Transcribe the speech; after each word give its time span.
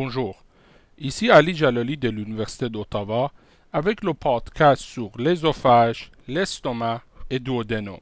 Bonjour, 0.00 0.44
ici 0.96 1.28
Ali 1.28 1.56
Jalali 1.56 1.96
de 1.96 2.08
l'Université 2.08 2.68
d'Ottawa 2.68 3.32
avec 3.72 4.04
le 4.04 4.14
podcast 4.14 4.80
sur 4.80 5.10
l'œsophage, 5.18 6.12
l'estomac 6.28 7.02
et 7.30 7.40
duodénum. 7.40 7.98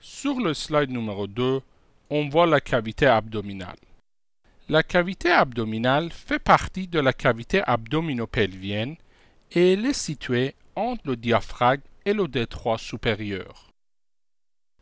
Sur 0.00 0.40
le 0.40 0.52
slide 0.52 0.90
numéro 0.90 1.28
2, 1.28 1.60
on 2.10 2.28
voit 2.28 2.48
la 2.48 2.60
cavité 2.60 3.06
abdominale. 3.06 3.78
La 4.68 4.82
cavité 4.82 5.30
abdominale 5.30 6.10
fait 6.10 6.40
partie 6.40 6.88
de 6.88 6.98
la 6.98 7.12
cavité 7.12 7.62
abdominopelvienne 7.64 8.96
et 9.52 9.74
elle 9.74 9.86
est 9.86 9.92
située 9.92 10.56
entre 10.74 11.06
le 11.06 11.14
diaphragme 11.14 11.82
et 12.04 12.12
le 12.12 12.26
détroit 12.26 12.78
supérieur. 12.78 13.70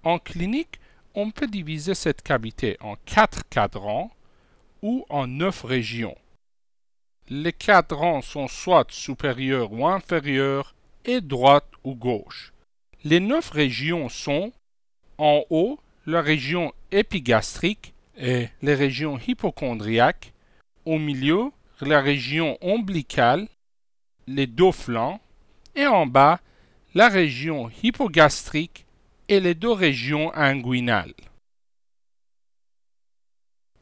En 0.02 0.18
clinique, 0.18 0.80
on 1.14 1.30
peut 1.30 1.46
diviser 1.46 1.92
cette 1.92 2.22
cavité 2.22 2.78
en 2.80 2.96
quatre 3.04 3.46
cadrans 3.50 4.10
ou 4.82 5.04
en 5.08 5.26
neuf 5.26 5.64
régions. 5.64 6.16
Les 7.28 7.52
cadrans 7.52 8.22
sont 8.22 8.48
soit 8.48 8.90
supérieurs 8.90 9.72
ou 9.72 9.86
inférieurs 9.86 10.74
et 11.04 11.20
droite 11.20 11.68
ou 11.84 11.94
gauche. 11.94 12.52
Les 13.04 13.20
neuf 13.20 13.50
régions 13.50 14.08
sont 14.08 14.52
en 15.18 15.42
haut 15.50 15.78
la 16.06 16.22
région 16.22 16.72
épigastrique 16.90 17.92
et 18.16 18.48
les 18.62 18.74
régions 18.74 19.18
hypochondriaques, 19.18 20.32
au 20.84 20.98
milieu 20.98 21.50
la 21.80 22.00
région 22.00 22.58
ombilicale, 22.60 23.46
les 24.26 24.46
deux 24.46 24.72
flancs, 24.72 25.20
et 25.76 25.86
en 25.86 26.06
bas 26.06 26.40
la 26.94 27.08
région 27.08 27.70
hypogastrique 27.82 28.86
et 29.28 29.40
les 29.40 29.54
deux 29.54 29.72
régions 29.72 30.34
inguinales. 30.34 31.14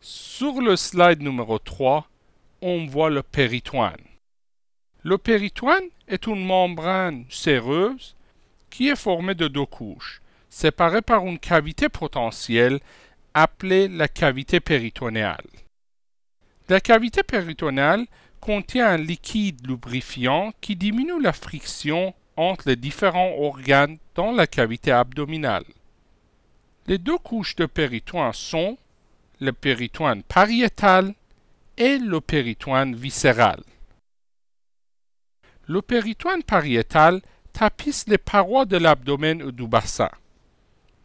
Sur 0.09 0.61
le 0.61 0.77
slide 0.77 1.21
numéro 1.21 1.59
3, 1.59 2.07
on 2.63 2.87
voit 2.87 3.11
le 3.11 3.25
péritoine. 3.25 4.05
Le 5.03 5.19
péritoine 5.19 5.89
est 6.07 6.29
une 6.29 6.47
membrane 6.47 7.25
séreuse 7.29 8.15
qui 8.71 8.89
est 8.89 8.95
formée 8.95 9.35
de 9.35 9.49
deux 9.49 9.67
couches, 9.67 10.23
séparées 10.49 11.03
par 11.03 11.27
une 11.27 11.41
cavité 11.41 11.89
potentielle 11.89 12.79
appelée 13.35 13.89
la 13.89 14.07
cavité 14.07 14.61
péritonéale. 14.61 15.49
La 16.69 16.81
cavité 16.81 17.25
péritonéale 17.25 18.07
contient 18.41 18.87
un 18.87 18.99
liquide 18.99 19.67
lubrifiant 19.67 20.53
qui 20.61 20.77
diminue 20.77 21.21
la 21.21 21.33
friction 21.33 22.15
entre 22.37 22.69
les 22.69 22.77
différents 22.77 23.35
organes 23.41 23.99
dans 24.15 24.31
la 24.31 24.47
cavité 24.47 24.93
abdominale. 24.93 25.65
Les 26.87 26.99
deux 26.99 27.19
couches 27.19 27.57
de 27.57 27.67
péritoine 27.67 28.33
sont 28.33 28.79
le 29.41 29.53
péritoine 29.53 30.23
pariétal 30.23 31.15
et 31.77 31.99
le 31.99 32.21
péritoine 32.21 32.95
viscéral. 32.95 33.63
Le 35.67 35.83
péritoine 35.83 36.43
pariétal 36.43 37.21
tapisse 37.53 38.07
les 38.09 38.19
parois 38.19 38.65
de 38.65 38.77
l'abdomen 38.77 39.43
ou 39.43 39.53
du 39.53 39.67
bassin. 39.67 40.11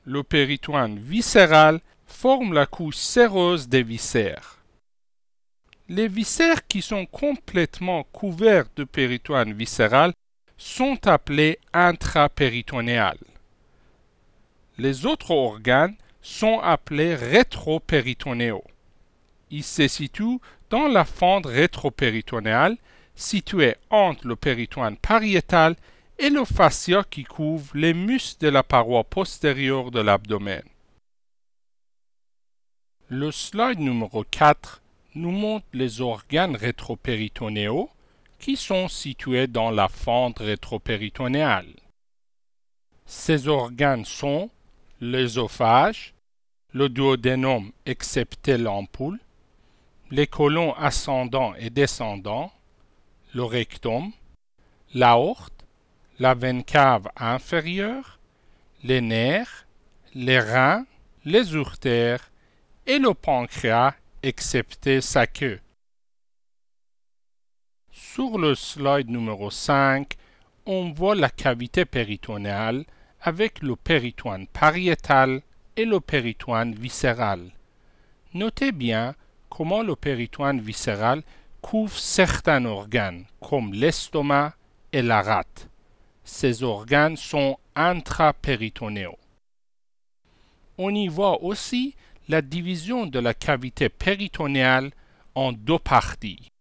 Le 0.05 0.23
péritoine 0.23 0.97
viscéral 0.97 1.81
forme 2.05 2.53
la 2.53 2.65
couche 2.65 2.95
séreuse 2.95 3.67
des 3.67 3.83
viscères. 3.83 4.59
Les 5.89 6.07
viscères 6.07 6.67
qui 6.67 6.81
sont 6.81 7.05
complètement 7.05 8.03
couverts 8.03 8.67
de 8.75 8.83
péritoine 8.83 9.53
viscéral 9.53 10.13
sont 10.57 11.07
appelés 11.07 11.59
intrapéritonéales. 11.73 13.17
Les 14.77 15.05
autres 15.05 15.31
organes 15.31 15.95
sont 16.21 16.59
appelés 16.59 17.15
rétropéritonéaux. 17.15 18.63
Ils 19.49 19.63
se 19.63 19.87
situent 19.87 20.39
dans 20.69 20.87
la 20.87 21.05
fente 21.05 21.45
rétropéritonéale 21.45 22.77
située 23.15 23.75
entre 23.89 24.27
le 24.27 24.35
péritoine 24.35 24.97
pariétal 24.97 25.75
et 26.17 26.29
le 26.29 26.45
fascia 26.45 27.03
qui 27.09 27.23
couvre 27.23 27.75
les 27.75 27.93
muscles 27.93 28.45
de 28.45 28.49
la 28.49 28.63
paroi 28.63 29.03
postérieure 29.03 29.91
de 29.91 29.99
l'abdomen. 29.99 30.63
Le 33.09 33.31
slide 33.31 33.79
numéro 33.79 34.23
4 34.23 34.81
nous 35.15 35.31
montre 35.31 35.65
les 35.73 35.99
organes 35.99 36.55
rétropéritonéaux 36.55 37.89
qui 38.39 38.55
sont 38.55 38.87
situés 38.87 39.47
dans 39.47 39.69
la 39.69 39.89
fente 39.89 40.39
rétropéritonéale. 40.39 41.73
Ces 43.05 43.47
organes 43.47 44.05
sont 44.05 44.49
l'œsophage, 45.01 46.13
le 46.73 46.87
duodénum 46.87 47.71
excepté 47.85 48.57
l'ampoule, 48.57 49.19
les 50.09 50.27
colons 50.27 50.73
ascendants 50.73 51.53
et 51.55 51.69
descendants, 51.69 52.51
le 53.33 53.43
rectum, 53.43 54.11
l'aorte, 54.93 55.65
la 56.19 56.33
veine 56.33 56.63
cave 56.63 57.09
inférieure, 57.15 58.19
les 58.83 59.01
nerfs, 59.01 59.67
les 60.13 60.39
reins, 60.39 60.85
les 61.25 61.53
urtères 61.53 62.31
et 62.85 62.99
le 62.99 63.13
pancréas 63.13 63.93
excepté 64.23 65.01
sa 65.01 65.27
queue. 65.27 65.59
Sur 67.91 68.37
le 68.37 68.55
slide 68.55 69.09
numéro 69.09 69.49
5, 69.49 70.15
on 70.65 70.91
voit 70.91 71.15
la 71.15 71.29
cavité 71.29 71.85
péritonéale 71.85 72.85
avec 73.21 73.61
le 73.61 73.75
péritoine 73.75 74.47
pariétal 74.47 75.41
et 75.75 75.85
le 75.85 75.99
péritoine 75.99 76.73
viscéral. 76.73 77.51
Notez 78.33 78.71
bien 78.71 79.15
comment 79.49 79.83
le 79.83 79.95
péritoine 79.95 80.59
viscéral 80.59 81.23
couvre 81.61 81.97
certains 81.97 82.65
organes, 82.65 83.25
comme 83.39 83.73
l'estomac 83.73 84.55
et 84.91 85.01
la 85.01 85.21
rate. 85.21 85.69
Ces 86.23 86.63
organes 86.63 87.17
sont 87.17 87.57
intrapéritonéaux. 87.75 89.17
On 90.77 90.93
y 90.93 91.07
voit 91.07 91.43
aussi 91.43 91.95
la 92.27 92.41
division 92.41 93.05
de 93.05 93.19
la 93.19 93.33
cavité 93.33 93.89
péritonéale 93.89 94.91
en 95.35 95.51
deux 95.51 95.79
parties. 95.79 96.51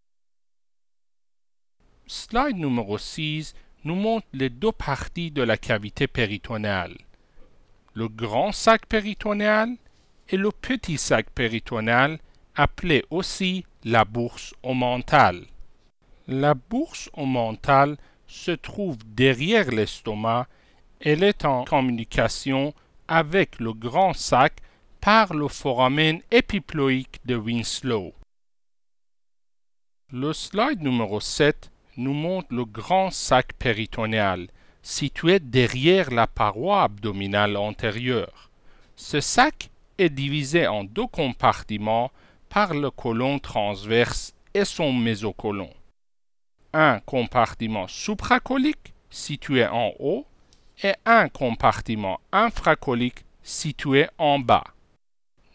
Slide 2.06 2.56
numéro 2.56 2.98
6 2.98 3.54
nous 3.84 3.94
montre 3.94 4.26
les 4.32 4.50
deux 4.50 4.72
parties 4.72 5.30
de 5.30 5.42
la 5.42 5.56
cavité 5.56 6.06
péritonéale. 6.06 6.96
Le 7.94 8.08
grand 8.08 8.52
sac 8.52 8.86
péritonéal 8.86 9.76
et 10.28 10.36
le 10.36 10.50
petit 10.50 10.96
sac 10.96 11.28
péritonéal 11.30 12.18
appelé 12.54 13.04
aussi 13.10 13.64
la 13.84 14.04
bourse 14.04 14.54
omentale. 14.62 15.46
La 16.28 16.54
bourse 16.54 17.10
omentale 17.14 17.96
se 18.28 18.52
trouve 18.52 18.96
derrière 19.04 19.70
l'estomac. 19.70 20.46
Elle 21.00 21.24
est 21.24 21.44
en 21.44 21.64
communication 21.64 22.72
avec 23.08 23.58
le 23.58 23.72
grand 23.72 24.12
sac 24.12 24.58
par 25.00 25.34
le 25.34 25.48
foramen 25.48 26.20
épiploïque 26.30 27.20
de 27.24 27.34
Winslow. 27.34 28.14
Le 30.12 30.32
slide 30.32 30.82
numéro 30.82 31.20
7 31.20 31.70
nous 31.96 32.12
montre 32.12 32.54
le 32.54 32.64
grand 32.64 33.10
sac 33.10 33.52
péritonéal, 33.54 34.48
situé 34.82 35.38
derrière 35.40 36.10
la 36.10 36.26
paroi 36.26 36.82
abdominale 36.82 37.56
antérieure. 37.56 38.50
Ce 38.96 39.20
sac 39.20 39.70
est 39.98 40.10
divisé 40.10 40.66
en 40.66 40.84
deux 40.84 41.06
compartiments 41.06 42.10
par 42.48 42.74
le 42.74 42.90
côlon 42.90 43.38
transverse 43.38 44.34
et 44.54 44.64
son 44.64 44.92
mésocolon. 44.92 45.70
Un 46.72 47.00
compartiment 47.00 47.86
supracolique 47.88 48.94
situé 49.10 49.66
en 49.66 49.92
haut 49.98 50.26
et 50.82 50.94
un 51.04 51.28
compartiment 51.28 52.20
infracolique 52.32 53.24
situé 53.42 54.06
en 54.18 54.38
bas. 54.38 54.64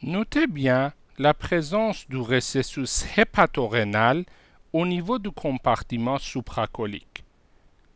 Notez 0.01 0.47
bien 0.47 0.93
la 1.17 1.33
présence 1.33 2.07
du 2.09 2.17
récessus 2.17 3.05
hépatorénal 3.17 4.25
au 4.73 4.85
niveau 4.85 5.19
du 5.19 5.31
compartiment 5.31 6.17
supracolique. 6.17 7.23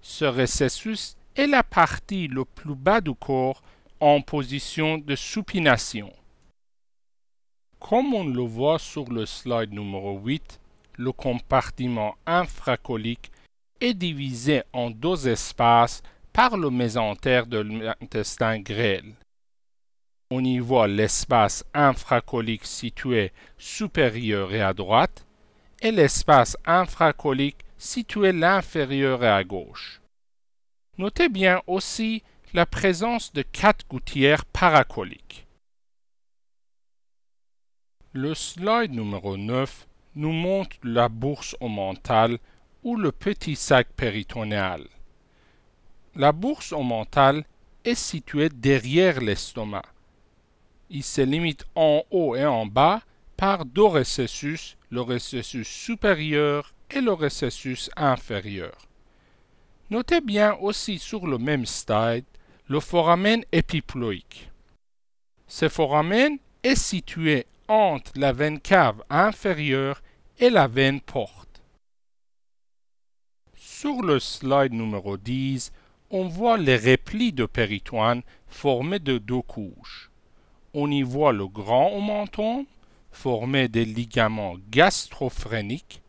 Ce 0.02 0.24
récessus 0.24 1.18
est 1.40 1.48
la 1.48 1.64
partie 1.64 2.28
le 2.28 2.44
plus 2.44 2.76
bas 2.76 3.00
du 3.00 3.14
corps 3.14 3.62
en 4.02 4.20
position 4.20 4.98
de 4.98 5.16
supination. 5.16 6.12
Comme 7.80 8.14
on 8.14 8.28
le 8.28 8.42
voit 8.42 8.78
sur 8.78 9.06
le 9.06 9.26
slide 9.26 9.72
numéro 9.72 10.20
8, 10.20 10.60
le 10.98 11.14
compartiment 11.14 12.16
infracolique 12.26 13.32
est 13.80 13.94
divisé 13.94 14.64
en 14.74 14.90
deux 14.90 15.30
espaces 15.30 16.04
par 16.34 16.58
le 16.58 16.70
mésentère 16.70 17.48
de 17.48 17.60
l'intestin 17.60 18.60
grêle. 18.60 19.14
On 20.32 20.44
y 20.44 20.60
voit 20.60 20.90
l'espace 20.90 21.64
infracolique 21.74 22.66
situé 22.66 23.32
supérieur 23.58 24.54
et 24.54 24.62
à 24.62 24.74
droite 24.74 25.26
et 25.82 25.92
l'espace 25.92 26.58
infracolique 26.66 27.64
situé 27.78 28.34
l'inférieur 28.34 29.24
et 29.24 29.30
à 29.30 29.46
gauche. 29.46 30.02
Notez 31.00 31.30
bien 31.30 31.62
aussi 31.66 32.24
la 32.54 32.66
présence 32.66 33.32
de 33.32 33.42
quatre 33.42 33.88
gouttières 33.88 34.44
paracoliques. 34.44 35.48
Le 38.12 38.34
slide 38.34 38.92
numéro 38.92 39.38
9 39.38 39.88
nous 40.16 40.34
montre 40.34 40.76
la 40.84 41.08
bourse 41.08 41.56
omentale 41.62 42.38
ou 42.84 42.98
le 42.98 43.14
petit 43.14 43.56
sac 43.56 43.88
péritonéal. 43.96 44.84
La 46.18 46.34
bourse 46.34 46.74
omentale 46.74 47.46
est 47.86 47.96
située 47.96 48.50
derrière 48.50 49.22
l'estomac. 49.22 49.86
Il 50.90 51.04
se 51.04 51.22
limite 51.22 51.64
en 51.76 52.04
haut 52.12 52.36
et 52.36 52.46
en 52.46 52.66
bas 52.66 53.02
par 53.38 53.64
deux 53.64 53.86
récessus, 53.86 54.76
le 54.90 55.00
récessus 55.00 55.64
supérieur 55.64 56.74
et 56.92 57.00
le 57.00 57.14
récessus 57.14 57.90
inférieur. 57.96 58.89
Notez 59.92 60.22
bien 60.22 60.56
aussi 60.62 61.00
sur 61.00 61.26
le 61.26 61.40
même 61.40 61.66
slide 61.66 62.26
le 62.68 62.80
foramen 62.80 63.44
épiploïque. 63.52 64.52
Ce 65.48 65.68
foramen 65.68 66.38
est 66.62 66.76
situé 66.76 67.48
entre 67.68 68.12
la 68.16 68.32
veine 68.32 68.60
cave 68.60 69.04
inférieure 69.10 70.04
et 70.38 70.52
la 70.52 70.68
veine 70.68 71.02
porte. 71.02 71.64
Sur 73.56 74.04
le 74.04 74.20
slide 74.20 74.74
numéro 74.74 75.18
10, 75.18 75.72
on 76.12 76.28
voit 76.28 76.58
les 76.58 76.78
replis 76.78 77.34
de 77.34 77.48
péritoine 77.48 78.22
formés 78.48 79.00
de 79.00 79.18
deux 79.18 79.42
couches. 79.42 80.12
On 80.76 80.92
y 80.92 81.02
voit 81.02 81.34
le 81.34 81.48
grand 81.48 81.92
omentum 81.94 82.66
formé 83.12 83.68
des 83.68 83.86
ligaments 83.86 84.56
gastrophréniques, 84.70 86.04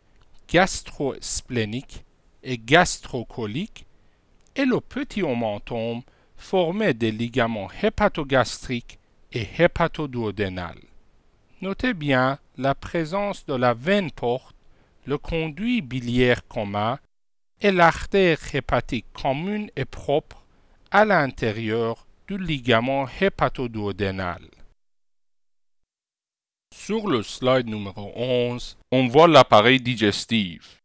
gastrospléniques 0.48 2.04
et 2.42 2.58
gastrocoliques 2.58 3.86
et 4.56 4.64
le 4.64 4.80
petit 4.80 5.22
omentum 5.22 6.02
formé 6.36 6.94
des 6.94 7.12
ligaments 7.12 7.70
hépatogastriques 7.82 8.98
et 9.32 9.46
hépatoduodénales. 9.58 10.82
Notez 11.60 11.94
bien 11.94 12.38
la 12.56 12.74
présence 12.74 13.44
de 13.46 13.54
la 13.54 13.74
veine 13.74 14.10
porte, 14.10 14.56
le 15.06 15.18
conduit 15.18 15.82
biliaire 15.82 16.46
commun 16.48 16.98
et 17.60 17.70
l'artère 17.70 18.38
hépatique 18.54 19.06
commune 19.12 19.70
et 19.76 19.84
propre 19.84 20.44
à 20.90 21.04
l'intérieur 21.04 22.06
du 22.26 22.38
ligament 22.38 23.06
hépatoduodénal. 23.20 24.42
Sur 26.74 27.08
le 27.08 27.22
slide 27.22 27.66
numéro 27.66 28.12
11, 28.16 28.78
on 28.92 29.08
voit 29.08 29.28
l'appareil 29.28 29.80
digestif. 29.80 30.79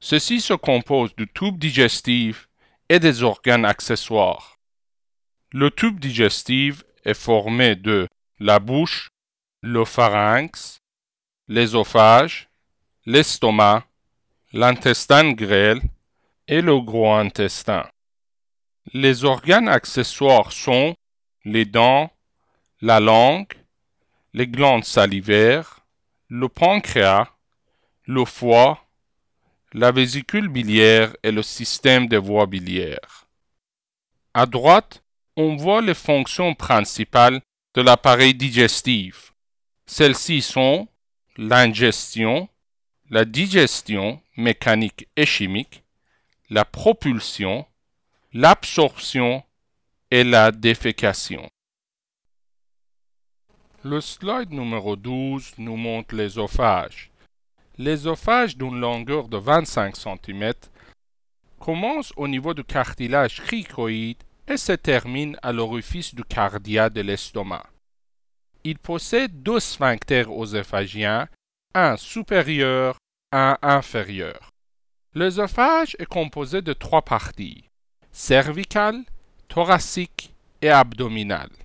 Ceci 0.00 0.40
se 0.40 0.54
compose 0.54 1.14
du 1.14 1.28
tube 1.28 1.58
digestif 1.58 2.48
et 2.88 2.98
des 2.98 3.22
organes 3.22 3.66
accessoires. 3.66 4.58
Le 5.52 5.70
tube 5.70 6.00
digestif 6.00 6.84
est 7.04 7.14
formé 7.14 7.76
de 7.76 8.08
la 8.38 8.58
bouche, 8.58 9.10
le 9.60 9.84
pharynx, 9.84 10.80
l'ésophage, 11.48 12.48
l'estomac, 13.04 13.84
l'intestin 14.52 15.32
grêle 15.32 15.82
et 16.48 16.62
le 16.62 16.80
gros 16.80 17.12
intestin. 17.12 17.86
Les 18.94 19.24
organes 19.24 19.68
accessoires 19.68 20.52
sont 20.52 20.96
les 21.44 21.66
dents, 21.66 22.10
la 22.80 23.00
langue, 23.00 23.52
les 24.32 24.46
glandes 24.46 24.84
salivaires, 24.84 25.80
le 26.28 26.48
pancréas, 26.48 27.28
le 28.06 28.24
foie, 28.24 28.82
la 29.72 29.92
vésicule 29.92 30.48
biliaire 30.48 31.14
et 31.22 31.30
le 31.30 31.42
système 31.42 32.08
des 32.08 32.18
voies 32.18 32.46
biliaires. 32.46 33.26
À 34.34 34.46
droite, 34.46 35.02
on 35.36 35.56
voit 35.56 35.80
les 35.80 35.94
fonctions 35.94 36.54
principales 36.54 37.40
de 37.74 37.82
l'appareil 37.82 38.34
digestif. 38.34 39.32
Celles-ci 39.86 40.42
sont 40.42 40.88
l'ingestion, 41.36 42.48
la 43.10 43.24
digestion 43.24 44.20
mécanique 44.36 45.08
et 45.16 45.26
chimique, 45.26 45.84
la 46.48 46.64
propulsion, 46.64 47.64
l'absorption 48.32 49.42
et 50.10 50.24
la 50.24 50.50
défécation. 50.50 51.48
Le 53.82 54.00
slide 54.00 54.50
numéro 54.50 54.96
12 54.96 55.54
nous 55.58 55.76
montre 55.76 56.14
l'ésophage. 56.14 57.09
L'ésophage 57.80 58.58
d'une 58.58 58.78
longueur 58.78 59.26
de 59.26 59.38
25 59.38 59.96
cm 59.96 60.52
commence 61.58 62.12
au 62.14 62.28
niveau 62.28 62.52
du 62.52 62.62
cartilage 62.62 63.40
cricoïde 63.40 64.22
et 64.46 64.58
se 64.58 64.72
termine 64.72 65.38
à 65.42 65.50
l'orifice 65.50 66.14
du 66.14 66.22
cardia 66.22 66.90
de 66.90 67.00
l'estomac. 67.00 67.64
Il 68.64 68.78
possède 68.78 69.42
deux 69.42 69.60
sphincters 69.60 70.30
œsophagiens, 70.30 71.26
un 71.74 71.96
supérieur, 71.96 72.98
un 73.32 73.56
inférieur. 73.62 74.50
L'œsophage 75.14 75.96
est 75.98 76.04
composé 76.04 76.60
de 76.60 76.74
trois 76.74 77.00
parties, 77.00 77.64
cervicale, 78.12 79.02
thoracique 79.48 80.34
et 80.60 80.68
abdominale. 80.68 81.56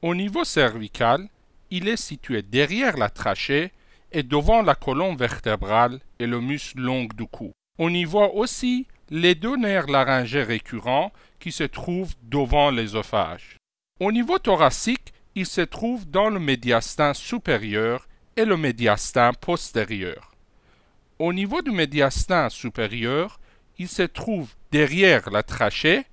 Au 0.00 0.14
niveau 0.14 0.44
cervical, 0.44 1.28
il 1.70 1.86
est 1.86 2.00
situé 2.00 2.40
derrière 2.40 2.96
la 2.96 3.10
trachée 3.10 3.72
devant 4.22 4.62
la 4.62 4.74
colonne 4.74 5.16
vertébrale 5.16 6.00
et 6.18 6.26
le 6.26 6.40
muscle 6.40 6.80
long 6.80 7.04
du 7.04 7.26
cou. 7.26 7.52
On 7.78 7.92
y 7.92 8.04
voit 8.04 8.34
aussi 8.34 8.86
les 9.10 9.34
deux 9.34 9.56
nerfs 9.56 9.86
laryngés 9.86 10.42
récurrents 10.42 11.12
qui 11.38 11.52
se 11.52 11.64
trouvent 11.64 12.14
devant 12.22 12.70
l'œsophage. 12.70 13.56
Au 14.00 14.12
niveau 14.12 14.38
thoracique, 14.38 15.12
il 15.34 15.46
se 15.46 15.60
trouve 15.60 16.08
dans 16.08 16.30
le 16.30 16.40
médiastin 16.40 17.14
supérieur 17.14 18.08
et 18.36 18.44
le 18.44 18.56
médiastin 18.56 19.32
postérieur. 19.34 20.32
Au 21.18 21.32
niveau 21.32 21.62
du 21.62 21.70
médiastin 21.70 22.48
supérieur, 22.48 23.40
il 23.78 23.88
se 23.88 24.02
trouve 24.02 24.54
derrière 24.70 25.30
la 25.30 25.42
trachée 25.42 26.04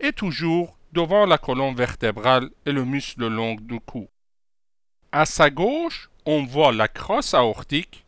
et 0.00 0.12
toujours 0.12 0.78
devant 0.92 1.26
la 1.26 1.38
colonne 1.38 1.74
vertébrale 1.74 2.50
et 2.64 2.72
le 2.72 2.84
muscle 2.84 3.26
long 3.26 3.54
du 3.54 3.80
cou. 3.80 4.08
À 5.12 5.24
sa 5.26 5.50
gauche, 5.50 6.10
on 6.26 6.44
voit 6.44 6.72
la 6.72 6.88
crosse 6.88 7.34
aortique, 7.34 8.04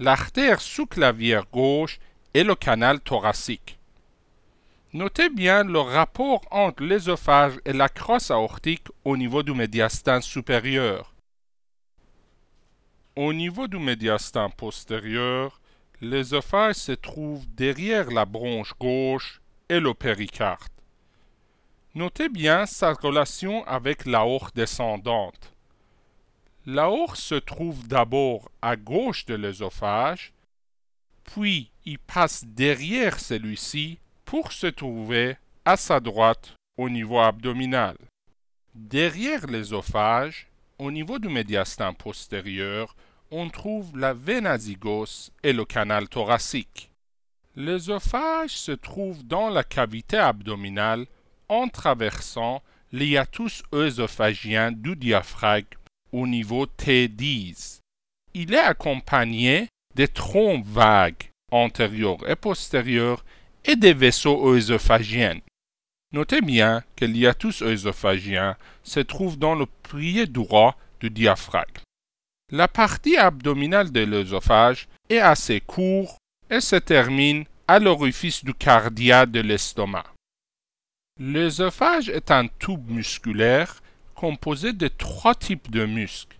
l'artère 0.00 0.60
sous-clavière 0.60 1.46
gauche 1.52 2.00
et 2.34 2.42
le 2.42 2.56
canal 2.56 3.00
thoracique. 3.00 3.78
Notez 4.92 5.28
bien 5.28 5.62
le 5.62 5.78
rapport 5.78 6.42
entre 6.50 6.82
l'œsophage 6.82 7.54
et 7.64 7.72
la 7.72 7.88
crosse 7.88 8.32
aortique 8.32 8.88
au 9.04 9.16
niveau 9.16 9.44
du 9.44 9.52
médiastin 9.52 10.20
supérieur. 10.20 11.14
Au 13.14 13.32
niveau 13.32 13.68
du 13.68 13.78
médiastin 13.78 14.50
postérieur, 14.50 15.60
l'œsophage 16.00 16.74
se 16.74 16.92
trouve 16.92 17.46
derrière 17.54 18.10
la 18.10 18.24
bronche 18.24 18.74
gauche 18.80 19.40
et 19.68 19.78
le 19.78 19.94
péricarde. 19.94 20.72
Notez 21.94 22.28
bien 22.28 22.66
sa 22.66 22.92
relation 22.92 23.64
avec 23.66 24.04
l'aorte 24.04 24.54
descendante. 24.56 25.55
L'aorte 26.68 27.16
se 27.16 27.36
trouve 27.36 27.86
d'abord 27.86 28.50
à 28.60 28.74
gauche 28.74 29.24
de 29.26 29.34
l'œsophage, 29.34 30.32
puis 31.22 31.70
il 31.84 32.00
passe 32.00 32.44
derrière 32.44 33.20
celui-ci 33.20 34.00
pour 34.24 34.50
se 34.50 34.66
trouver 34.66 35.36
à 35.64 35.76
sa 35.76 36.00
droite 36.00 36.56
au 36.76 36.90
niveau 36.90 37.20
abdominal. 37.20 37.96
Derrière 38.74 39.46
l'œsophage, 39.46 40.48
au 40.80 40.90
niveau 40.90 41.20
du 41.20 41.28
médiastin 41.28 41.92
postérieur, 41.92 42.96
on 43.30 43.48
trouve 43.48 43.96
la 43.96 44.12
veine 44.12 44.46
azygos 44.46 45.30
et 45.44 45.52
le 45.52 45.64
canal 45.64 46.08
thoracique. 46.08 46.90
L'œsophage 47.54 48.56
se 48.56 48.72
trouve 48.72 49.24
dans 49.24 49.50
la 49.50 49.62
cavité 49.62 50.16
abdominale 50.16 51.06
en 51.48 51.68
traversant 51.68 52.60
l'hiatus 52.90 53.62
œsophagien 53.72 54.72
du 54.72 54.96
diaphragme 54.96 55.78
au 56.12 56.26
niveau 56.26 56.66
T10. 56.66 57.80
Il 58.34 58.54
est 58.54 58.58
accompagné 58.58 59.68
des 59.94 60.08
troncs 60.08 60.64
vagues 60.64 61.30
antérieurs 61.50 62.28
et 62.28 62.36
postérieurs 62.36 63.24
et 63.64 63.76
des 63.76 63.94
vaisseaux 63.94 64.54
œsophagiens. 64.54 65.40
Notez 66.12 66.40
bien 66.40 66.82
que 66.94 67.04
l'hiatus 67.04 67.62
œsophagien 67.62 68.56
se 68.84 69.00
trouve 69.00 69.38
dans 69.38 69.54
le 69.54 69.66
plié 69.66 70.26
droit 70.26 70.76
du 71.00 71.10
diaphragme. 71.10 71.82
La 72.52 72.68
partie 72.68 73.16
abdominale 73.16 73.90
de 73.90 74.00
l'œsophage 74.00 74.88
est 75.10 75.18
assez 75.18 75.60
courte 75.60 76.16
et 76.48 76.60
se 76.60 76.76
termine 76.76 77.44
à 77.66 77.80
l'orifice 77.80 78.44
du 78.44 78.54
cardia 78.54 79.26
de 79.26 79.40
l'estomac. 79.40 80.04
L'œsophage 81.18 82.08
est 82.08 82.30
un 82.30 82.46
tube 82.46 82.88
musculaire 82.88 83.82
composé 84.16 84.72
de 84.72 84.88
trois 84.88 85.34
types 85.34 85.70
de 85.70 85.84
muscles. 85.84 86.36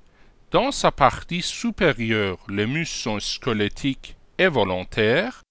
Dans 0.50 0.72
sa 0.72 0.90
partie 0.90 1.42
supérieure, 1.42 2.38
les 2.48 2.66
muscles 2.66 2.98
sont 2.98 3.20
squelettiques 3.20 4.16
et 4.38 4.48
volontaires. 4.48 5.42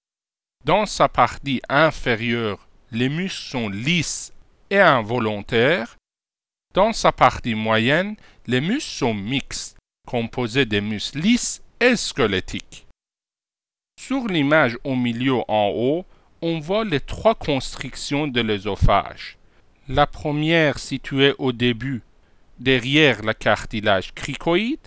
Dans 0.66 0.86
sa 0.86 1.08
partie 1.08 1.62
inférieure, 1.70 2.68
les 2.92 3.10
muscles 3.10 3.50
sont 3.52 3.70
lisses 3.70 4.34
et 4.72 4.80
involontaires. 4.80 5.96
Dans 6.74 6.92
sa 6.92 7.12
partie 7.12 7.56
moyenne, 7.56 8.16
les 8.48 8.62
muscles 8.62 8.92
sont 8.92 9.14
mixtes 9.14 9.78
composé 10.06 10.66
de 10.66 10.80
muscles 10.80 11.20
lisses 11.20 11.62
et 11.80 11.96
squelettiques. 11.96 12.86
Sur 14.00 14.28
l'image 14.28 14.78
au 14.84 14.96
milieu 14.96 15.38
en 15.48 15.70
haut, 15.70 16.06
on 16.42 16.60
voit 16.60 16.86
les 16.86 17.00
trois 17.00 17.36
constrictions 17.36 18.28
de 18.28 18.42
l'œsophage. 18.42 19.38
La 19.88 20.08
première 20.08 20.80
située 20.80 21.34
au 21.38 21.52
début, 21.52 22.02
derrière 22.60 23.22
le 23.22 23.34
cartilage 23.34 24.14
cricoïde. 24.14 24.80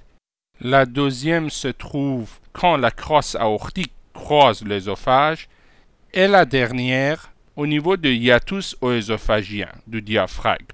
La 0.61 0.87
deuxième 0.87 1.51
se 1.51 1.69
trouve 1.69 2.31
quand 2.53 2.77
la 2.77 2.91
crosse 2.91 3.35
aortique 3.35 3.93
croise 4.13 4.65
l'œsophage. 4.65 5.49
Et 6.13 6.27
la 6.27 6.45
dernière 6.45 7.31
au 7.59 7.67
niveau 7.67 7.97
du 7.97 8.15
hiatus 8.15 8.77
œsophagien, 8.85 9.69
du 9.89 10.01
diaphragme. 10.01 10.65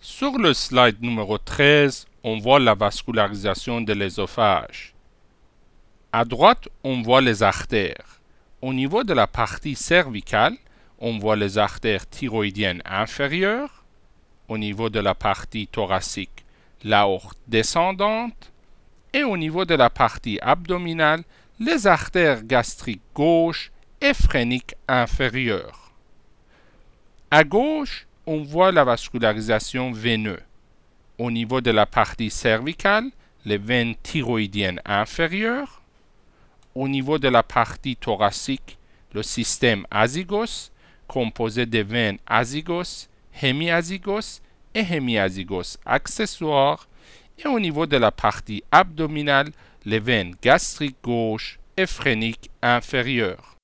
Sur 0.00 0.38
le 0.38 0.54
slide 0.54 1.02
numéro 1.02 1.38
13, 1.38 2.06
on 2.22 2.38
voit 2.38 2.60
la 2.60 2.74
vascularisation 2.74 3.80
de 3.80 3.92
l'œsophage. 3.92 4.94
À 6.12 6.24
droite, 6.24 6.68
on 6.84 7.02
voit 7.02 7.20
les 7.20 7.42
artères. 7.42 8.20
Au 8.62 8.72
niveau 8.72 9.02
de 9.02 9.12
la 9.12 9.26
partie 9.26 9.74
cervicale, 9.74 10.56
on 11.00 11.18
voit 11.18 11.34
les 11.34 11.58
artères 11.58 12.06
thyroïdiennes 12.06 12.82
inférieures. 12.84 13.83
Au 14.48 14.58
niveau 14.58 14.90
de 14.90 15.00
la 15.00 15.14
partie 15.14 15.66
thoracique, 15.66 16.44
l'aorte 16.84 17.38
descendante. 17.46 18.52
Et 19.12 19.24
au 19.24 19.36
niveau 19.36 19.64
de 19.64 19.74
la 19.74 19.90
partie 19.90 20.38
abdominale, 20.42 21.22
les 21.60 21.86
artères 21.86 22.42
gastriques 22.42 23.00
gauche 23.14 23.70
et 24.00 24.12
phréniques 24.12 24.74
inférieures. 24.88 25.92
À 27.30 27.44
gauche, 27.44 28.06
on 28.26 28.42
voit 28.42 28.72
la 28.72 28.84
vascularisation 28.84 29.92
veineuse. 29.92 30.40
Au 31.18 31.30
niveau 31.30 31.60
de 31.60 31.70
la 31.70 31.86
partie 31.86 32.30
cervicale, 32.30 33.10
les 33.44 33.58
veines 33.58 33.94
thyroïdiennes 34.02 34.80
inférieures. 34.84 35.80
Au 36.74 36.88
niveau 36.88 37.18
de 37.18 37.28
la 37.28 37.42
partie 37.42 37.96
thoracique, 37.96 38.78
le 39.12 39.22
système 39.22 39.86
azygos, 39.90 40.70
composé 41.06 41.66
de 41.66 41.78
veines 41.78 42.18
azygos, 42.26 43.08
hémiazygos 43.42 44.40
et 44.74 44.84
hémiazygos 44.90 45.78
accessoires. 45.84 46.88
Et 47.38 47.48
au 47.48 47.58
niveau 47.58 47.86
de 47.86 47.96
la 47.96 48.12
partie 48.12 48.62
abdominale, 48.70 49.50
les 49.84 49.98
veines 49.98 50.36
gastriques 50.40 51.02
gauche 51.02 51.58
et 51.76 51.86
phréniques 51.86 52.50
inférieures. 52.62 53.56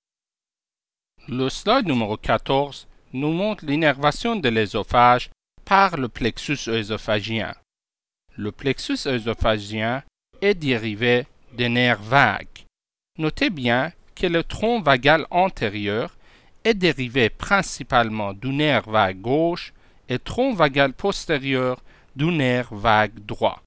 Le 1.29 1.49
slide 1.49 1.87
numéro 1.87 2.17
14 2.17 2.89
nous 3.13 3.33
montre 3.33 3.65
l'innervation 3.65 4.37
de 4.37 4.49
l'œsophage 4.49 5.31
par 5.65 5.97
le 5.97 6.09
plexus 6.09 6.69
œsophagien. 6.69 7.55
Le 8.37 8.51
plexus 8.51 9.07
œsophagien 9.07 10.03
est 10.41 10.55
dérivé 10.55 11.27
des 11.53 11.69
nerfs 11.69 12.03
vagues. 12.03 12.65
Notez 13.19 13.51
bien 13.51 13.93
que 14.15 14.27
le 14.27 14.43
tronc 14.43 14.81
vagal 14.83 15.27
antérieur 15.31 16.17
est 16.65 16.75
dérivé 16.75 17.31
principalement 17.31 18.33
du 18.33 18.49
nerf 18.49 18.89
vague 18.89 19.21
gauche 19.21 19.73
et 20.09 20.19
tronc 20.19 20.55
vagal 20.55 20.93
postérieur 20.93 21.83
du 22.17 22.27
nerf 22.27 22.75
vague 22.75 23.19
droit. 23.25 23.63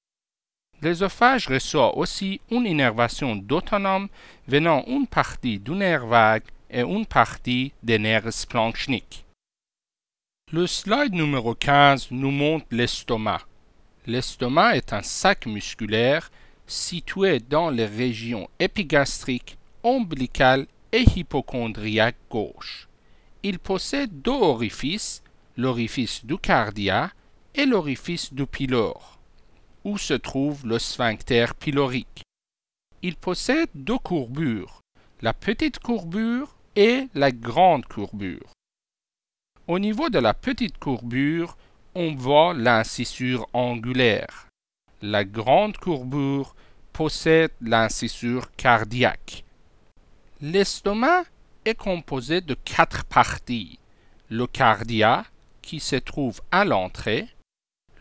L'œsophage 0.81 1.47
reçoit 1.47 1.97
aussi 1.97 2.41
une 2.51 2.65
innervation 2.65 3.35
d'autonome 3.35 4.09
venant 4.47 4.83
une 4.85 5.07
partie 5.07 5.59
du 5.59 5.71
nerf 5.71 6.05
vague 6.05 6.43
et 6.69 6.81
une 6.81 7.05
partie 7.05 7.71
des 7.81 7.97
nerfs 7.97 8.33
splanchniques. 8.33 9.25
Le 10.51 10.67
slide 10.67 11.13
numéro 11.13 11.55
15 11.55 12.09
nous 12.11 12.31
montre 12.31 12.65
l'estomac. 12.71 13.41
L'estomac 14.05 14.75
est 14.75 14.91
un 14.91 15.01
sac 15.01 15.45
musculaire 15.45 16.29
situé 16.67 17.39
dans 17.39 17.69
les 17.69 17.85
régions 17.85 18.49
épigastriques, 18.59 19.57
ombilicales 19.83 20.67
et 20.93 21.03
hypochondriaques 21.15 22.15
gauche. 22.29 22.87
Il 23.41 23.59
possède 23.59 24.21
deux 24.21 24.31
orifices, 24.31 25.23
l'orifice 25.57 26.25
du 26.25 26.37
cardia 26.37 27.11
et 27.55 27.65
l'orifice 27.65 28.33
du 28.33 28.45
pylore, 28.45 29.19
où 29.83 29.97
se 29.97 30.13
trouve 30.13 30.65
le 30.65 30.79
sphincter 30.79 31.47
pylorique. 31.59 32.23
Il 33.01 33.17
possède 33.17 33.69
deux 33.73 33.97
courbures, 33.97 34.79
la 35.21 35.33
petite 35.33 35.79
courbure 35.79 36.55
et 36.75 37.07
la 37.15 37.31
grande 37.31 37.85
courbure. 37.85 38.53
Au 39.67 39.79
niveau 39.79 40.09
de 40.09 40.19
la 40.19 40.33
petite 40.33 40.77
courbure, 40.77 41.57
on 41.95 42.15
voit 42.15 42.53
l'incisure 42.53 43.47
angulaire. 43.53 44.47
La 45.01 45.23
grande 45.25 45.77
courbure 45.77 46.55
possède 46.91 47.51
l'incisure 47.61 48.51
cardiaque. 48.55 49.43
L'estomac 50.45 51.23
est 51.63 51.73
composé 51.73 52.41
de 52.41 52.53
quatre 52.53 53.05
parties. 53.05 53.79
Le 54.27 54.45
cardia, 54.45 55.23
qui 55.61 55.79
se 55.79 55.95
trouve 55.95 56.41
à 56.51 56.65
l'entrée, 56.65 57.29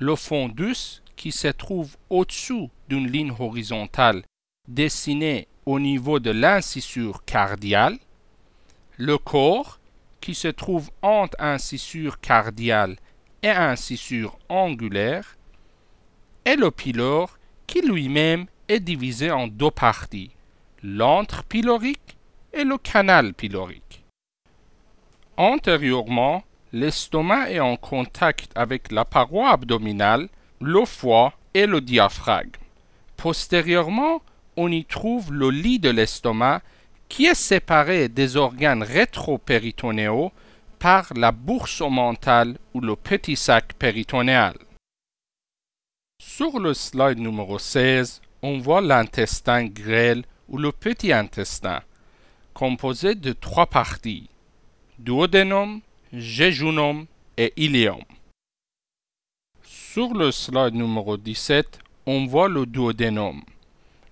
le 0.00 0.16
fondus, 0.16 1.02
qui 1.14 1.30
se 1.30 1.46
trouve 1.46 1.96
au-dessous 2.10 2.68
d'une 2.88 3.06
ligne 3.06 3.32
horizontale 3.38 4.24
dessinée 4.66 5.46
au 5.66 5.78
niveau 5.78 6.18
de 6.18 6.32
l'incisure 6.32 7.24
cardiale, 7.24 7.96
le 8.96 9.18
corps, 9.18 9.78
qui 10.20 10.34
se 10.34 10.48
trouve 10.48 10.90
entre 11.00 11.36
incisure 11.38 12.18
cardiale 12.18 12.96
et 13.44 13.50
incisure 13.50 14.36
angulaire, 14.48 15.36
et 16.44 16.56
le 16.56 16.72
pylore 16.72 17.38
qui 17.68 17.82
lui-même 17.82 18.46
est 18.66 18.80
divisé 18.80 19.30
en 19.30 19.46
deux 19.46 19.70
parties, 19.70 20.32
l'antre 20.82 21.44
pylorique 21.44 22.16
et 22.52 22.64
le 22.64 22.78
canal 22.78 23.34
pylorique. 23.34 24.04
Antérieurement, 25.36 26.44
l'estomac 26.72 27.50
est 27.50 27.60
en 27.60 27.76
contact 27.76 28.50
avec 28.54 28.92
la 28.92 29.04
paroi 29.04 29.50
abdominale, 29.50 30.28
le 30.60 30.84
foie 30.84 31.32
et 31.54 31.66
le 31.66 31.80
diaphragme. 31.80 32.50
Postérieurement, 33.16 34.22
on 34.56 34.70
y 34.70 34.84
trouve 34.84 35.32
le 35.32 35.50
lit 35.50 35.78
de 35.78 35.90
l'estomac 35.90 36.62
qui 37.08 37.26
est 37.26 37.34
séparé 37.34 38.08
des 38.08 38.36
organes 38.36 38.82
rétropéritonéaux 38.82 40.32
par 40.78 41.12
la 41.14 41.30
bourse 41.30 41.80
mentale 41.80 42.56
ou 42.74 42.80
le 42.80 42.96
petit 42.96 43.36
sac 43.36 43.74
péritonéal. 43.74 44.54
Sur 46.20 46.58
le 46.58 46.74
slide 46.74 47.18
numéro 47.18 47.58
16, 47.58 48.20
on 48.42 48.58
voit 48.58 48.80
l'intestin 48.80 49.66
grêle 49.66 50.24
ou 50.48 50.58
le 50.58 50.72
petit 50.72 51.12
intestin, 51.12 51.82
composé 52.54 53.14
de 53.14 53.32
trois 53.32 53.66
parties, 53.66 54.28
duodénum, 54.98 55.80
jejunum 56.12 57.06
et 57.36 57.52
iléum. 57.56 58.02
Sur 59.64 60.14
le 60.14 60.30
slide 60.30 60.74
numéro 60.74 61.16
17, 61.16 61.80
on 62.06 62.26
voit 62.26 62.48
le 62.48 62.66
duodénum. 62.66 63.42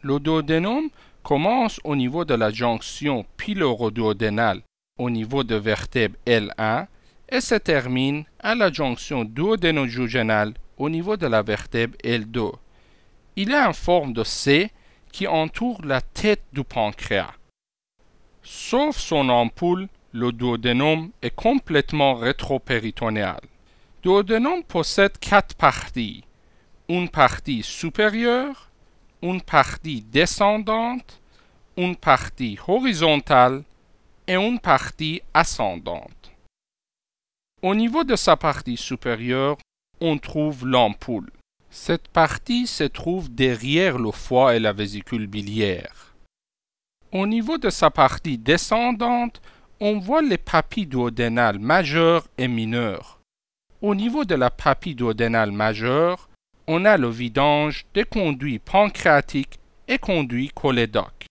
Le 0.02 0.18
duodénum 0.18 0.88
commence 1.22 1.80
au 1.84 1.96
niveau 1.96 2.24
de 2.24 2.34
la 2.34 2.50
jonction 2.50 3.24
pyloroduodénale 3.36 4.62
au 4.98 5.10
niveau 5.10 5.44
de 5.44 5.54
vertèbre 5.54 6.16
L1 6.26 6.86
et 7.28 7.40
se 7.40 7.54
termine 7.54 8.24
à 8.38 8.54
la 8.54 8.72
jonction 8.72 9.24
duodénojugénale 9.24 10.54
au 10.76 10.90
niveau 10.90 11.16
de 11.16 11.26
la 11.26 11.42
vertèbre 11.42 11.96
L2. 12.04 12.52
Il 13.36 13.52
est 13.52 13.62
en 13.62 13.72
forme 13.72 14.12
de 14.12 14.24
C 14.24 14.70
qui 15.12 15.26
entoure 15.26 15.80
la 15.84 16.00
tête 16.00 16.42
du 16.52 16.64
pancréas. 16.64 17.32
Sauf 18.42 18.96
son 18.96 19.28
ampoule, 19.28 19.88
le 20.12 20.32
duodénum 20.32 21.10
est 21.22 21.34
complètement 21.34 22.14
rétropéritonéal. 22.14 23.40
Duodénum 24.02 24.62
possède 24.64 25.18
quatre 25.18 25.54
parties. 25.54 26.24
Une 26.88 27.08
partie 27.08 27.62
supérieure, 27.62 28.70
une 29.22 29.42
partie 29.42 30.00
descendante, 30.00 31.20
une 31.76 31.96
partie 31.96 32.58
horizontale 32.66 33.62
et 34.26 34.34
une 34.34 34.58
partie 34.58 35.22
ascendante. 35.34 36.32
Au 37.62 37.74
niveau 37.74 38.04
de 38.04 38.16
sa 38.16 38.36
partie 38.36 38.78
supérieure, 38.78 39.58
on 40.00 40.16
trouve 40.18 40.66
l'ampoule. 40.66 41.30
Cette 41.68 42.08
partie 42.08 42.66
se 42.66 42.84
trouve 42.84 43.32
derrière 43.32 43.98
le 43.98 44.10
foie 44.10 44.56
et 44.56 44.58
la 44.58 44.72
vésicule 44.72 45.26
biliaire. 45.26 46.09
Au 47.12 47.26
niveau 47.26 47.58
de 47.58 47.70
sa 47.70 47.90
partie 47.90 48.38
descendante, 48.38 49.42
on 49.80 49.98
voit 49.98 50.22
les 50.22 50.38
papilles 50.38 50.86
duodénales 50.86 51.58
majeures 51.58 52.28
et 52.38 52.46
mineures. 52.46 53.18
Au 53.82 53.96
niveau 53.96 54.24
de 54.24 54.36
la 54.36 54.50
papille 54.50 54.94
duodénale 54.94 55.50
majeure, 55.50 56.28
on 56.68 56.84
a 56.84 56.96
le 56.96 57.08
vidange 57.08 57.84
des 57.94 58.04
conduits 58.04 58.60
pancréatiques 58.60 59.58
et 59.88 59.98
conduits 59.98 60.52
cholédoques. 60.54 61.26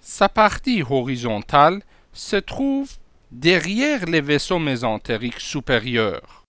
Sa 0.00 0.28
partie 0.28 0.82
horizontale 0.82 1.82
se 2.12 2.36
trouve 2.36 2.90
derrière 3.30 4.04
les 4.06 4.20
vaisseaux 4.20 4.58
mésentériques 4.58 5.40
supérieurs. 5.40 6.42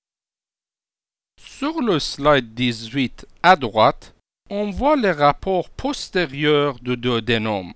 Sur 1.39 1.79
le 1.79 1.99
slide 1.99 2.55
18 2.55 3.27
à 3.43 3.55
droite, 3.55 4.15
on 4.49 4.71
voit 4.71 4.95
les 4.95 5.11
rapports 5.11 5.69
postérieurs 5.69 6.79
du 6.79 6.97
duodénum. 6.97 7.71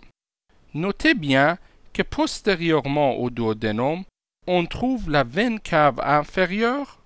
Notez 0.78 1.16
bien 1.16 1.58
que 1.92 2.04
postérieurement 2.04 3.16
au 3.16 3.32
duodénum, 3.32 4.04
on 4.46 4.68
trouve 4.68 5.10
la 5.10 5.24
veine 5.24 5.60
cave 5.60 6.00
inférieure, 6.02 7.00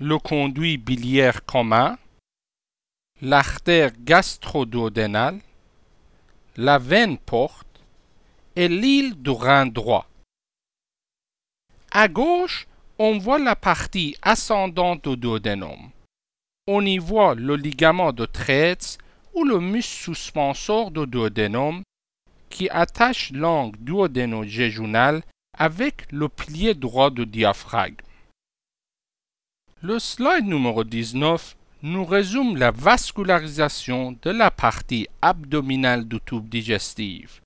le 0.00 0.18
conduit 0.18 0.78
biliaire 0.78 1.44
commun, 1.44 1.96
l'artère 3.20 3.92
gastro-duodénale, 4.00 5.38
la 6.56 6.78
veine 6.78 7.18
porte 7.18 7.84
et 8.56 8.66
l'île 8.66 9.14
du 9.14 9.30
rein 9.30 9.66
droit. 9.66 10.08
À 11.92 12.08
gauche, 12.08 12.66
on 12.98 13.16
voit 13.16 13.38
la 13.38 13.54
partie 13.54 14.16
ascendante 14.22 15.08
du 15.08 15.16
duodénum. 15.16 15.92
On 16.66 16.84
y 16.84 16.98
voit 16.98 17.36
le 17.36 17.54
ligament 17.54 18.12
de 18.12 18.26
Treitz 18.26 18.98
ou 19.34 19.44
le 19.44 19.60
muscle 19.60 20.16
suspenseur 20.16 20.90
du 20.90 21.06
duodénum 21.06 21.84
qui 22.52 22.68
attache 22.70 23.32
l'angle 23.32 23.78
duodéno-jéjunal 23.80 25.22
avec 25.58 26.06
le 26.12 26.28
pilier 26.28 26.74
droit 26.74 27.10
du 27.10 27.26
diaphragme. 27.26 27.96
Le 29.80 29.98
slide 29.98 30.46
numéro 30.46 30.84
19 30.84 31.56
nous 31.82 32.04
résume 32.04 32.56
la 32.56 32.70
vascularisation 32.70 34.16
de 34.22 34.30
la 34.30 34.50
partie 34.50 35.08
abdominale 35.22 36.06
du 36.06 36.20
tube 36.20 36.48
digestif. 36.48 37.42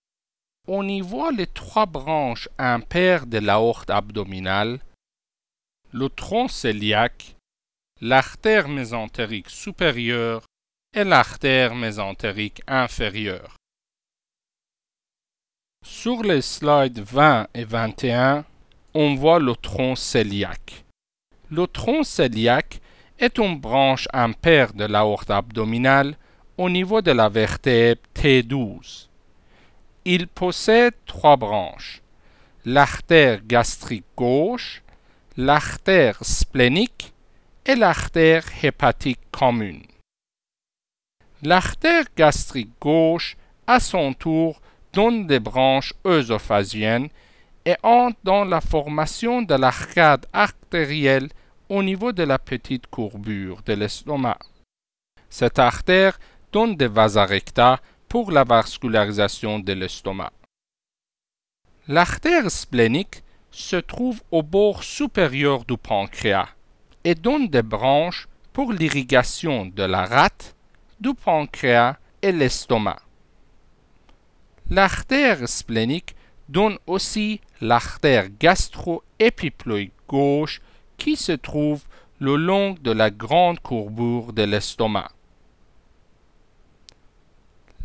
On 0.68 0.86
y 0.86 1.00
voit 1.00 1.32
les 1.32 1.46
trois 1.46 1.86
branches 1.86 2.48
impaires 2.58 3.26
de 3.26 3.38
l'aorte 3.38 3.88
abdominale, 3.88 4.80
le 5.92 6.08
tronc 6.08 6.48
cœliaque, 6.48 7.36
l'artère 8.00 8.68
mésentérique 8.68 9.48
supérieure 9.48 10.42
et 10.92 11.04
l'artère 11.04 11.74
mésentérique 11.74 12.60
inférieure. 12.66 13.56
Sur 15.88 16.24
les 16.24 16.42
slides 16.42 16.98
20 16.98 17.46
et 17.54 17.64
21, 17.64 18.44
on 18.92 19.14
voit 19.14 19.38
le 19.38 19.54
tronc 19.54 19.94
cœliaque. 19.94 20.84
Le 21.48 21.68
tronc 21.68 22.02
cœliaque 22.02 22.80
est 23.20 23.38
une 23.38 23.60
branche 23.60 24.08
impaire 24.12 24.72
de 24.72 24.84
l'aorte 24.84 25.30
abdominale 25.30 26.16
au 26.58 26.68
niveau 26.68 27.02
de 27.02 27.12
la 27.12 27.28
vertèbre 27.28 28.00
T12. 28.16 29.06
Il 30.04 30.26
possède 30.26 30.94
trois 31.06 31.36
branches 31.36 32.02
l'artère 32.64 33.46
gastrique 33.46 34.10
gauche, 34.16 34.82
l'artère 35.36 36.18
splénique 36.22 37.14
et 37.64 37.76
l'artère 37.76 38.44
hépatique 38.64 39.20
commune. 39.30 39.86
L'artère 41.42 42.06
gastrique 42.16 42.72
gauche, 42.80 43.36
à 43.68 43.78
son 43.78 44.14
tour, 44.14 44.60
donne 44.96 45.26
des 45.26 45.40
branches 45.40 45.92
œsophasiennes 46.06 47.10
et 47.66 47.76
entre 47.82 48.18
dans 48.24 48.44
la 48.46 48.62
formation 48.62 49.42
de 49.42 49.54
l'arcade 49.54 50.24
artérielle 50.32 51.28
au 51.68 51.82
niveau 51.82 52.12
de 52.12 52.22
la 52.22 52.38
petite 52.38 52.86
courbure 52.86 53.60
de 53.66 53.74
l'estomac. 53.74 54.38
Cette 55.28 55.58
artère 55.58 56.18
donne 56.50 56.76
des 56.76 56.86
vasa 56.86 57.26
recta 57.26 57.80
pour 58.08 58.30
la 58.30 58.44
vascularisation 58.44 59.58
de 59.58 59.74
l'estomac. 59.74 60.32
L'artère 61.88 62.50
splénique 62.50 63.22
se 63.50 63.76
trouve 63.76 64.22
au 64.30 64.42
bord 64.42 64.82
supérieur 64.82 65.66
du 65.66 65.76
pancréas 65.76 66.48
et 67.04 67.14
donne 67.14 67.48
des 67.48 67.62
branches 67.62 68.28
pour 68.54 68.72
l'irrigation 68.72 69.66
de 69.66 69.82
la 69.82 70.06
rate, 70.06 70.56
du 71.00 71.12
pancréas 71.12 71.96
et 72.22 72.32
l'estomac. 72.32 73.05
L'artère 74.68 75.48
splénique 75.48 76.16
donne 76.48 76.78
aussi 76.86 77.40
l'artère 77.60 78.28
gastro-épiploïque 78.40 79.92
gauche 80.08 80.60
qui 80.98 81.16
se 81.16 81.32
trouve 81.32 81.82
le 82.18 82.36
long 82.36 82.74
de 82.80 82.90
la 82.90 83.10
grande 83.10 83.60
courbure 83.60 84.32
de 84.32 84.42
l'estomac. 84.42 85.10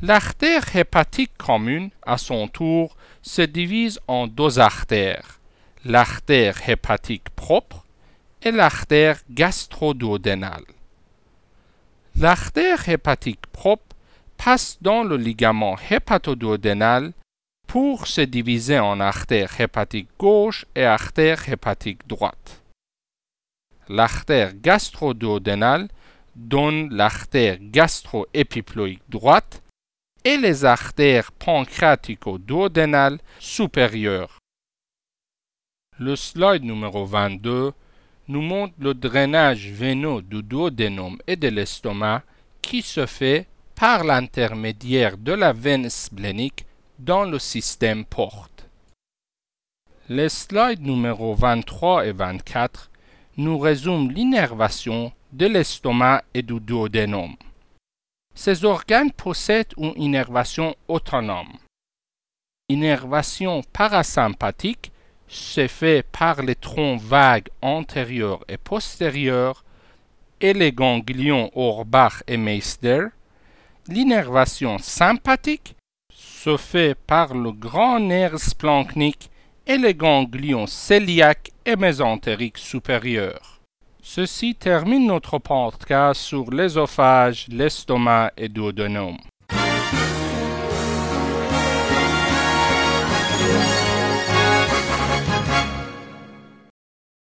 L'artère 0.02 0.76
hépatique 0.76 1.38
commune, 1.38 1.91
à 2.02 2.17
son 2.17 2.48
tour, 2.48 2.96
se 3.22 3.44
divise 3.44 4.00
en 4.08 4.26
deux 4.26 4.58
artères, 4.58 5.39
l'artère 5.86 6.67
hépatique 6.67 7.30
propre 7.36 7.86
et 8.41 8.52
l'artère 8.52 9.20
gastro-duodénale. 9.30 10.65
L'artère 12.15 12.89
hépatique 12.89 13.46
propre 13.52 13.90
passe 14.43 14.77
dans 14.82 15.04
le 15.04 15.17
ligament 15.17 15.77
hépatoduodénal 15.89 17.13
pour 17.67 18.08
se 18.08 18.21
diviser 18.21 18.80
en 18.80 18.99
artère 18.99 19.62
hépatique 19.62 20.10
gauche 20.17 20.65
et 20.75 20.84
artère 20.84 21.47
hépatique 21.47 22.08
droite. 22.08 22.63
L'artère 23.88 24.56
gastro-duodénale 24.56 25.89
donne 26.36 26.89
l'artère 26.91 27.58
gastro-épiploïque 27.62 29.04
droite 29.10 29.62
et 30.23 30.38
les 30.38 30.65
artères 30.65 31.32
pancréatico-duodénales 31.34 33.19
supérieures. 33.39 34.39
Le 35.99 36.15
slide 36.15 36.63
numéro 36.63 37.06
22 37.06 37.73
nous 38.27 38.41
montre 38.41 38.73
le 38.80 38.93
drainage 38.93 39.69
veineux 39.69 40.21
du 40.23 40.41
duodénum 40.41 41.19
et 41.27 41.36
de 41.36 41.47
l'estomac 41.47 42.23
qui 42.62 42.82
se 42.82 43.06
fait 43.06 43.47
par 43.82 44.04
l'intermédiaire 44.04 45.17
de 45.17 45.32
la 45.32 45.54
veine 45.54 45.89
splénique 45.89 46.67
dans 47.00 47.24
le 47.24 47.39
système 47.39 48.06
porte. 48.06 48.70
Les 50.08 50.30
slides 50.30 50.84
numéro 50.84 51.34
23 51.34 52.06
et 52.06 52.12
24 52.12 52.91
nous 53.38 53.58
résument 53.58 54.08
l'innervation 54.08 55.12
de 55.34 55.48
l'estomac 55.48 56.24
et 56.36 56.44
du 56.44 56.60
duodénum. 56.60 57.36
Ces 58.36 58.65
organes 58.65 59.12
possèdent 59.12 59.74
une 59.78 60.00
innervation 60.00 60.76
autonome. 60.88 61.58
Innervation 62.70 63.63
parasympathique 63.74 64.91
se 65.28 65.67
fait 65.67 66.06
par 66.06 66.44
les 66.44 66.54
troncs 66.54 67.02
vagues 67.02 67.50
antérieurs 67.63 68.46
et 68.48 68.58
postérieurs 68.58 69.63
et 70.39 70.54
les 70.54 70.72
ganglions 70.72 71.50
Orbach 71.56 72.22
et 72.28 72.38
Meister 72.38 73.08
L'innervation 73.88 74.78
sympathique 74.78 75.76
se 76.13 76.56
fait 76.56 76.96
par 76.96 77.34
le 77.34 77.52
grand 77.52 78.00
nerf 78.00 78.38
splanchnique 78.38 79.32
et 79.65 79.78
les 79.78 79.96
ganglions 79.96 80.65
cœliaques 80.88 81.52
et 81.65 81.76
mésentériques 81.76 82.58
supérieurs. 82.58 83.60
Ceci 84.04 84.56
termine 84.56 85.08
notre 85.08 85.39
podcast 85.39 86.22
sur 86.22 86.52
l'ésophage, 86.52 87.48
l'estomac 87.50 88.32
et 88.38 88.50
duodénum. 88.50 89.17